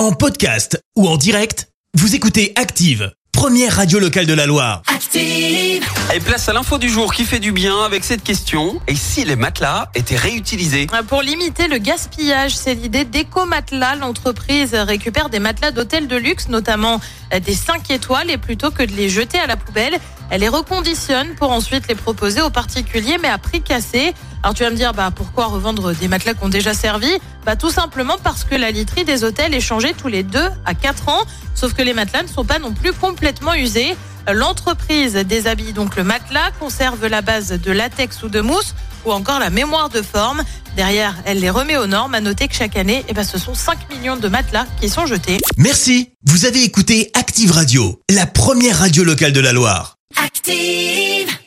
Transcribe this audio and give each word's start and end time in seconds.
En 0.00 0.12
podcast 0.12 0.82
ou 0.96 1.06
en 1.06 1.18
direct, 1.18 1.68
vous 1.92 2.14
écoutez 2.14 2.54
Active, 2.56 3.12
première 3.32 3.76
radio 3.76 3.98
locale 3.98 4.24
de 4.24 4.32
la 4.32 4.46
Loire. 4.46 4.80
Active. 4.86 5.84
Et 6.14 6.20
place 6.20 6.48
à 6.48 6.54
l'info 6.54 6.78
du 6.78 6.88
jour 6.88 7.12
qui 7.12 7.26
fait 7.26 7.38
du 7.38 7.52
bien 7.52 7.82
avec 7.84 8.02
cette 8.04 8.22
question. 8.22 8.80
Et 8.88 8.94
si 8.94 9.26
les 9.26 9.36
matelas 9.36 9.90
étaient 9.94 10.16
réutilisés? 10.16 10.86
Pour 11.06 11.20
limiter 11.20 11.68
le 11.68 11.76
gaspillage, 11.76 12.56
c'est 12.56 12.74
l'idée 12.74 13.04
d'Eco-Matelas. 13.04 13.96
L'entreprise 13.96 14.74
récupère 14.74 15.28
des 15.28 15.38
matelas 15.38 15.70
d'hôtels 15.70 16.08
de 16.08 16.16
luxe, 16.16 16.48
notamment 16.48 16.98
des 17.38 17.54
5 17.54 17.90
étoiles, 17.90 18.30
et 18.30 18.38
plutôt 18.38 18.70
que 18.70 18.82
de 18.82 18.92
les 18.92 19.10
jeter 19.10 19.38
à 19.38 19.46
la 19.46 19.58
poubelle, 19.58 19.98
elle 20.30 20.40
les 20.40 20.48
reconditionne 20.48 21.34
pour 21.34 21.52
ensuite 21.52 21.88
les 21.88 21.94
proposer 21.94 22.40
aux 22.40 22.48
particuliers, 22.48 23.18
mais 23.20 23.28
à 23.28 23.36
prix 23.36 23.60
cassé. 23.60 24.14
Alors 24.42 24.54
tu 24.54 24.62
vas 24.62 24.70
me 24.70 24.76
dire, 24.76 24.94
bah, 24.94 25.10
pourquoi 25.14 25.46
revendre 25.46 25.94
des 25.94 26.08
matelas 26.08 26.34
qui 26.34 26.44
ont 26.44 26.48
déjà 26.48 26.72
servi? 26.74 27.10
Bah, 27.44 27.56
Tout 27.56 27.70
simplement 27.70 28.16
parce 28.22 28.44
que 28.44 28.54
la 28.54 28.70
literie 28.70 29.04
des 29.04 29.24
hôtels 29.24 29.54
est 29.54 29.60
changée 29.60 29.94
tous 29.94 30.08
les 30.08 30.22
2 30.22 30.40
à 30.64 30.74
4 30.74 31.08
ans, 31.08 31.22
sauf 31.54 31.74
que 31.74 31.82
les 31.82 31.92
matelas 31.92 32.22
ne 32.22 32.28
sont 32.28 32.44
pas 32.44 32.58
non 32.58 32.72
plus 32.72 32.92
complètement 32.92 33.54
usés. 33.54 33.96
L'entreprise 34.32 35.14
déshabille 35.14 35.72
donc 35.72 35.96
le 35.96 36.04
matelas, 36.04 36.50
conserve 36.58 37.06
la 37.06 37.22
base 37.22 37.48
de 37.48 37.72
latex 37.72 38.22
ou 38.22 38.28
de 38.28 38.40
mousse 38.40 38.74
ou 39.04 39.12
encore 39.12 39.40
la 39.40 39.50
mémoire 39.50 39.88
de 39.88 40.02
forme. 40.02 40.42
Derrière, 40.76 41.16
elle 41.24 41.40
les 41.40 41.50
remet 41.50 41.76
aux 41.76 41.86
normes. 41.86 42.14
À 42.14 42.20
noter 42.20 42.46
que 42.48 42.54
chaque 42.54 42.76
année, 42.76 43.04
eh 43.08 43.12
ben, 43.12 43.24
ce 43.24 43.38
sont 43.38 43.54
5 43.54 43.90
millions 43.90 44.16
de 44.16 44.28
matelas 44.28 44.66
qui 44.80 44.88
sont 44.88 45.06
jetés. 45.06 45.38
Merci. 45.56 46.10
Vous 46.24 46.44
avez 46.44 46.62
écouté 46.62 47.10
Active 47.14 47.50
Radio, 47.50 48.00
la 48.10 48.26
première 48.26 48.78
radio 48.78 49.04
locale 49.04 49.32
de 49.32 49.40
la 49.40 49.52
Loire. 49.52 49.96
Active. 50.22 51.39